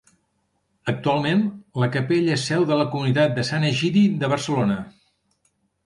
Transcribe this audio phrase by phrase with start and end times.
[0.93, 1.43] Actualment,
[1.85, 4.85] la capella és seu de la comunitat de Sant Egidi de Barcelona.